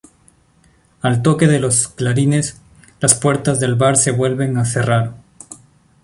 Al 1.03 1.21
toque 1.21 1.45
de 1.45 1.59
los 1.59 1.87
clarines, 1.87 2.59
las 3.01 3.13
puertas 3.13 3.59
del 3.59 3.75
bar 3.75 3.97
se 3.97 4.09
vuelven 4.09 4.57
a 4.57 4.65
cerrar. 4.65 5.13